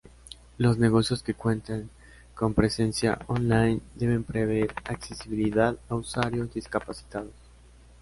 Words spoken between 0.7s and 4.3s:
negocios que cuenten con presencia online deben